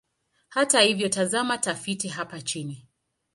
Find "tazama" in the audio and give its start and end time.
1.09-1.57